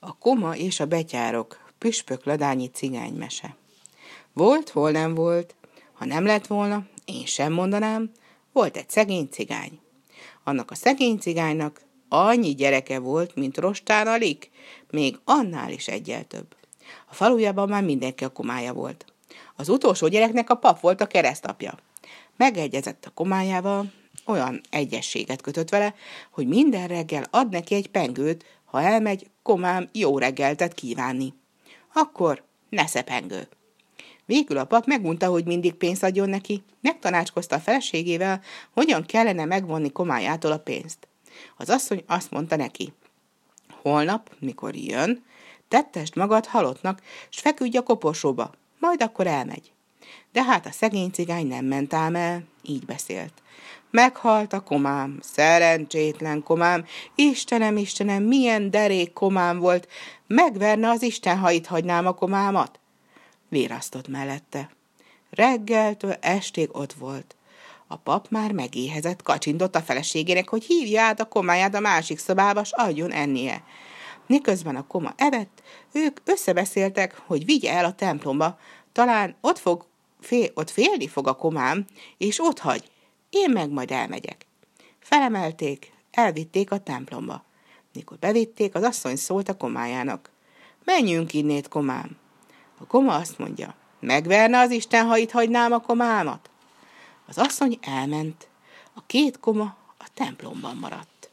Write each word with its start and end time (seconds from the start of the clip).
A 0.00 0.18
koma 0.18 0.56
és 0.56 0.80
a 0.80 0.86
betyárok, 0.86 1.72
püspök 1.78 2.24
ladányi 2.24 2.66
cigánymese. 2.66 3.56
Volt, 4.32 4.68
hol 4.68 4.90
nem 4.90 5.14
volt, 5.14 5.54
ha 5.92 6.04
nem 6.04 6.24
lett 6.24 6.46
volna, 6.46 6.86
én 7.04 7.26
sem 7.26 7.52
mondanám, 7.52 8.10
volt 8.52 8.76
egy 8.76 8.90
szegény 8.90 9.28
cigány. 9.30 9.80
Annak 10.44 10.70
a 10.70 10.74
szegény 10.74 11.18
cigánynak 11.18 11.80
annyi 12.08 12.54
gyereke 12.54 12.98
volt, 12.98 13.34
mint 13.34 13.56
rostán 13.56 14.06
alik, 14.06 14.50
még 14.90 15.18
annál 15.24 15.70
is 15.70 15.88
egyel 15.88 16.24
több. 16.24 16.56
A 17.08 17.14
falujában 17.14 17.68
már 17.68 17.84
mindenki 17.84 18.24
a 18.24 18.28
komája 18.28 18.72
volt. 18.72 19.04
Az 19.56 19.68
utolsó 19.68 20.08
gyereknek 20.08 20.50
a 20.50 20.54
pap 20.54 20.80
volt 20.80 21.00
a 21.00 21.06
keresztapja. 21.06 21.78
Megegyezett 22.36 23.04
a 23.04 23.10
komájával, 23.14 23.92
olyan 24.26 24.60
egyességet 24.70 25.40
kötött 25.40 25.68
vele, 25.68 25.94
hogy 26.30 26.46
minden 26.46 26.88
reggel 26.88 27.24
ad 27.30 27.50
neki 27.50 27.74
egy 27.74 27.88
pengőt, 27.88 28.44
ha 28.70 28.82
elmegy, 28.82 29.30
komám 29.42 29.88
jó 29.92 30.18
reggeltet 30.18 30.74
kívánni. 30.74 31.34
Akkor 31.92 32.42
nesze 32.68 33.02
pengő. 33.02 33.48
Végül 34.24 34.58
a 34.58 34.64
pap 34.64 34.86
megunta, 34.86 35.26
hogy 35.26 35.44
mindig 35.44 35.74
pénzt 35.74 36.02
adjon 36.02 36.28
neki, 36.28 36.62
megtanácskozta 36.80 37.56
a 37.56 37.60
feleségével, 37.60 38.42
hogyan 38.70 39.04
kellene 39.04 39.44
megvonni 39.44 39.92
komájától 39.92 40.52
a 40.52 40.58
pénzt. 40.58 41.08
Az 41.56 41.70
asszony 41.70 42.04
azt 42.06 42.30
mondta 42.30 42.56
neki, 42.56 42.92
holnap, 43.82 44.36
mikor 44.38 44.74
jön, 44.74 45.24
tettest 45.68 46.14
magad 46.14 46.46
halottnak, 46.46 47.02
s 47.28 47.40
feküdj 47.40 47.76
a 47.76 47.82
koporsóba, 47.82 48.52
majd 48.78 49.02
akkor 49.02 49.26
elmegy. 49.26 49.72
De 50.32 50.42
hát 50.44 50.66
a 50.66 50.72
szegény 50.72 51.10
cigány 51.10 51.46
nem 51.46 51.64
ment 51.64 51.94
ám 51.94 52.14
el, 52.14 52.42
így 52.62 52.84
beszélt. 52.84 53.32
Meghalt 53.90 54.52
a 54.52 54.60
komám, 54.60 55.18
szerencsétlen 55.22 56.42
komám, 56.42 56.84
Istenem, 57.14 57.76
Istenem, 57.76 58.22
milyen 58.22 58.70
derék 58.70 59.12
komám 59.12 59.58
volt, 59.58 59.88
megverne 60.26 60.88
az 60.88 61.02
Isten, 61.02 61.38
ha 61.38 61.50
itt 61.50 61.66
hagynám 61.66 62.06
a 62.06 62.14
komámat. 62.14 62.80
Vérasztott 63.48 64.08
mellette. 64.08 64.70
Reggeltől 65.30 66.16
estig 66.20 66.68
ott 66.72 66.92
volt. 66.92 67.36
A 67.86 67.96
pap 67.96 68.26
már 68.30 68.52
megéhezett, 68.52 69.22
kacsintott 69.22 69.76
a 69.76 69.80
feleségének, 69.80 70.48
hogy 70.48 70.64
hívja 70.64 71.02
át 71.02 71.20
a 71.20 71.28
komáját 71.28 71.74
a 71.74 71.80
másik 71.80 72.18
szobába, 72.18 72.64
s 72.64 72.72
adjon 72.72 73.12
ennie. 73.12 73.62
Miközben 74.26 74.76
a 74.76 74.86
koma 74.86 75.12
evett, 75.16 75.62
ők 75.92 76.18
összebeszéltek, 76.24 77.22
hogy 77.26 77.44
vigye 77.44 77.72
el 77.72 77.84
a 77.84 77.94
templomba, 77.94 78.58
talán 78.92 79.36
ott, 79.40 79.58
fog, 79.58 79.86
fél, 80.20 80.50
ott 80.54 80.70
félni 80.70 81.08
fog 81.08 81.28
a 81.28 81.36
komám, 81.36 81.84
és 82.18 82.40
ott 82.40 82.58
hagy, 82.58 82.90
én 83.30 83.50
meg 83.50 83.70
majd 83.70 83.90
elmegyek. 83.90 84.46
Felemelték, 84.98 85.92
elvitték 86.10 86.70
a 86.70 86.78
templomba. 86.78 87.44
Mikor 87.92 88.18
bevitték, 88.18 88.74
az 88.74 88.82
asszony 88.82 89.16
szólt 89.16 89.48
a 89.48 89.56
komájának. 89.56 90.30
Menjünk 90.84 91.32
innét, 91.32 91.68
komám. 91.68 92.16
A 92.78 92.86
koma 92.86 93.14
azt 93.14 93.38
mondja, 93.38 93.74
megverne 94.00 94.58
az 94.58 94.70
Isten, 94.70 95.06
ha 95.06 95.16
itt 95.16 95.30
hagynám 95.30 95.72
a 95.72 95.80
komámat? 95.80 96.50
Az 97.26 97.38
asszony 97.38 97.78
elment, 97.80 98.48
a 98.94 99.02
két 99.06 99.40
koma 99.40 99.76
a 99.98 100.06
templomban 100.14 100.76
maradt. 100.76 101.30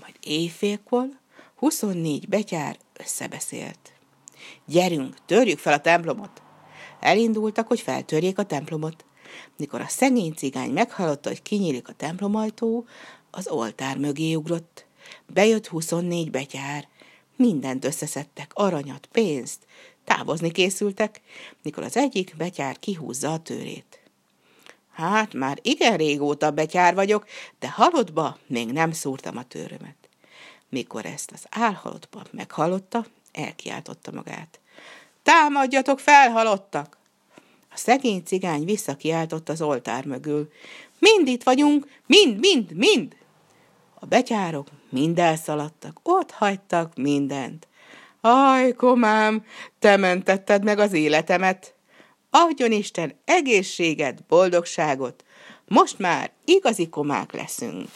Majd 0.00 0.14
éjfélkor 0.20 1.08
24 1.56 2.28
betyár 2.28 2.76
összebeszélt. 2.92 3.92
Gyerünk, 4.64 5.14
törjük 5.26 5.58
fel 5.58 5.72
a 5.72 5.80
templomot! 5.80 6.42
Elindultak, 7.00 7.66
hogy 7.66 7.80
feltörjék 7.80 8.38
a 8.38 8.42
templomot. 8.42 9.04
Mikor 9.56 9.80
a 9.80 9.88
szegény 9.88 10.32
cigány 10.32 10.70
meghallotta, 10.70 11.28
hogy 11.28 11.42
kinyílik 11.42 11.88
a 11.88 11.92
templomajtó, 11.92 12.86
az 13.30 13.48
oltár 13.48 13.98
mögé 13.98 14.34
ugrott. 14.34 14.84
Bejött 15.26 15.66
24 15.66 16.30
betyár. 16.30 16.88
Mindent 17.36 17.84
összeszedtek, 17.84 18.50
aranyat, 18.54 19.08
pénzt. 19.12 19.66
Távozni 20.04 20.50
készültek, 20.50 21.20
mikor 21.62 21.82
az 21.82 21.96
egyik 21.96 22.34
betyár 22.36 22.78
kihúzza 22.78 23.32
a 23.32 23.38
tőrét. 23.38 24.00
Hát 24.92 25.34
már 25.34 25.58
igen 25.62 25.96
régóta 25.96 26.50
betyár 26.50 26.94
vagyok, 26.94 27.26
de 27.58 27.70
halottba 27.70 28.38
még 28.46 28.72
nem 28.72 28.92
szúrtam 28.92 29.36
a 29.36 29.44
tőrömet. 29.44 30.08
Mikor 30.68 31.06
ezt 31.06 31.30
az 31.30 31.46
álhalott 31.50 32.06
pap 32.06 32.28
meghallotta, 32.32 33.06
elkiáltotta 33.32 34.12
magát. 34.12 34.60
Támadjatok 35.22 35.98
fel, 36.00 36.30
halottak! 36.30 36.98
A 37.76 37.78
szegény 37.78 38.22
cigány 38.24 38.64
visszakiáltott 38.64 39.48
az 39.48 39.62
oltár 39.62 40.04
mögül. 40.04 40.48
Mind 40.98 41.28
itt 41.28 41.42
vagyunk, 41.42 41.86
mind, 42.06 42.38
mind, 42.38 42.72
mind! 42.72 43.16
A 43.94 44.06
betyárok 44.06 44.68
mind 44.88 45.18
elszaladtak, 45.18 46.00
ott 46.02 46.30
hagytak 46.30 46.94
mindent. 46.94 47.68
Aj, 48.20 48.72
komám, 48.72 49.44
te 49.78 49.96
mentetted 49.96 50.64
meg 50.64 50.78
az 50.78 50.92
életemet! 50.92 51.74
Adjon 52.30 52.72
Isten 52.72 53.14
egészséget, 53.24 54.24
boldogságot! 54.28 55.24
Most 55.64 55.98
már 55.98 56.30
igazi 56.44 56.88
komák 56.88 57.32
leszünk! 57.32 57.88